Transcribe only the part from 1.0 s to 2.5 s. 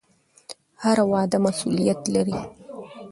وعده مسوولیت لري